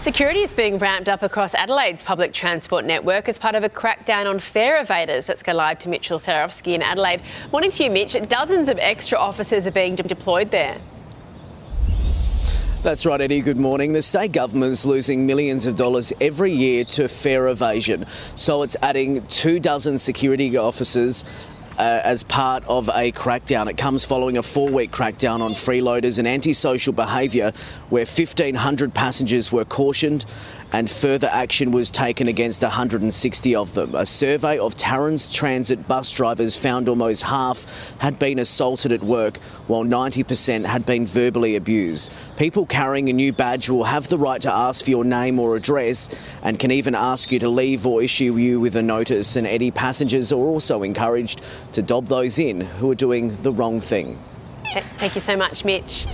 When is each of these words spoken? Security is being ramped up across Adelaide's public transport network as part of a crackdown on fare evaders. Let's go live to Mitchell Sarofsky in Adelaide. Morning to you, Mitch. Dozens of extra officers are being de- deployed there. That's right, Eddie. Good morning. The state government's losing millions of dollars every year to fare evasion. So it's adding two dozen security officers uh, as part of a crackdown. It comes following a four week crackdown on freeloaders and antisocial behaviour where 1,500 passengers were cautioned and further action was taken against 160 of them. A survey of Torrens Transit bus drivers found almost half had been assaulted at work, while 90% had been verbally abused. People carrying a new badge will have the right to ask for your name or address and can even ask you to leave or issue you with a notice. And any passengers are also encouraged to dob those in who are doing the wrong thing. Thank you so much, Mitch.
Security 0.00 0.38
is 0.40 0.54
being 0.54 0.78
ramped 0.78 1.08
up 1.08 1.24
across 1.24 1.56
Adelaide's 1.56 2.04
public 2.04 2.32
transport 2.32 2.84
network 2.84 3.28
as 3.28 3.36
part 3.36 3.56
of 3.56 3.64
a 3.64 3.68
crackdown 3.68 4.30
on 4.30 4.38
fare 4.38 4.82
evaders. 4.82 5.28
Let's 5.28 5.42
go 5.42 5.52
live 5.52 5.80
to 5.80 5.88
Mitchell 5.88 6.20
Sarofsky 6.20 6.74
in 6.74 6.82
Adelaide. 6.82 7.20
Morning 7.50 7.68
to 7.72 7.82
you, 7.82 7.90
Mitch. 7.90 8.16
Dozens 8.28 8.68
of 8.68 8.78
extra 8.78 9.18
officers 9.18 9.66
are 9.66 9.72
being 9.72 9.96
de- 9.96 10.04
deployed 10.04 10.52
there. 10.52 10.78
That's 12.84 13.04
right, 13.04 13.20
Eddie. 13.20 13.40
Good 13.40 13.58
morning. 13.58 13.92
The 13.92 14.00
state 14.00 14.30
government's 14.30 14.86
losing 14.86 15.26
millions 15.26 15.66
of 15.66 15.74
dollars 15.74 16.12
every 16.20 16.52
year 16.52 16.84
to 16.84 17.08
fare 17.08 17.48
evasion. 17.48 18.06
So 18.36 18.62
it's 18.62 18.76
adding 18.80 19.26
two 19.26 19.58
dozen 19.58 19.98
security 19.98 20.56
officers 20.56 21.24
uh, 21.78 22.00
as 22.04 22.24
part 22.24 22.64
of 22.66 22.88
a 22.88 23.12
crackdown. 23.12 23.68
It 23.70 23.78
comes 23.78 24.04
following 24.04 24.36
a 24.36 24.42
four 24.42 24.68
week 24.68 24.90
crackdown 24.90 25.40
on 25.40 25.52
freeloaders 25.52 26.18
and 26.18 26.26
antisocial 26.26 26.92
behaviour 26.92 27.52
where 27.88 28.04
1,500 28.04 28.92
passengers 28.92 29.52
were 29.52 29.64
cautioned 29.64 30.24
and 30.72 30.90
further 30.90 31.28
action 31.32 31.70
was 31.70 31.90
taken 31.90 32.28
against 32.28 32.62
160 32.62 33.54
of 33.54 33.74
them. 33.74 33.94
A 33.94 34.04
survey 34.04 34.58
of 34.58 34.76
Torrens 34.76 35.32
Transit 35.32 35.88
bus 35.88 36.12
drivers 36.12 36.54
found 36.54 36.88
almost 36.88 37.22
half 37.22 37.64
had 37.98 38.18
been 38.18 38.38
assaulted 38.38 38.92
at 38.92 39.02
work, 39.02 39.38
while 39.66 39.84
90% 39.84 40.66
had 40.66 40.84
been 40.84 41.06
verbally 41.06 41.56
abused. 41.56 42.12
People 42.36 42.66
carrying 42.66 43.08
a 43.08 43.12
new 43.12 43.32
badge 43.32 43.70
will 43.70 43.84
have 43.84 44.08
the 44.08 44.18
right 44.18 44.42
to 44.42 44.52
ask 44.52 44.84
for 44.84 44.90
your 44.90 45.04
name 45.04 45.40
or 45.40 45.56
address 45.56 46.08
and 46.42 46.58
can 46.58 46.70
even 46.70 46.94
ask 46.94 47.32
you 47.32 47.38
to 47.38 47.48
leave 47.48 47.86
or 47.86 48.02
issue 48.02 48.36
you 48.36 48.60
with 48.60 48.76
a 48.76 48.82
notice. 48.82 49.36
And 49.36 49.46
any 49.46 49.70
passengers 49.70 50.32
are 50.32 50.36
also 50.36 50.82
encouraged 50.82 51.42
to 51.72 51.82
dob 51.82 52.06
those 52.06 52.38
in 52.38 52.60
who 52.60 52.90
are 52.90 52.94
doing 52.94 53.36
the 53.42 53.52
wrong 53.52 53.80
thing. 53.80 54.18
Thank 54.98 55.14
you 55.14 55.20
so 55.20 55.36
much, 55.36 55.64
Mitch. 55.64 56.06